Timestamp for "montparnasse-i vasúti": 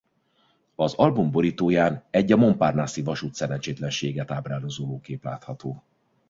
2.37-3.33